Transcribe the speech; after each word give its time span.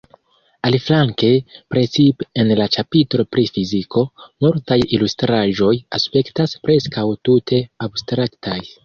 Aliflanke, 0.67 1.27
precipe 1.73 2.25
en 2.43 2.49
la 2.59 2.65
ĉapitro 2.75 3.25
pri 3.35 3.43
“fiziko,” 3.57 4.03
multaj 4.47 4.79
ilustraĵoj 4.99 5.75
aspektas 5.99 6.57
preskaŭ 6.69 7.05
tute 7.31 7.61
abstraktaj. 7.91 8.59